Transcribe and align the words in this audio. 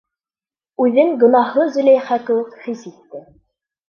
Үҙен 0.85 1.11
гонаһлы 1.23 1.65
Зөләйха 1.75 2.17
кеүек 2.31 2.57
хис 2.63 2.87
итте. 2.93 3.23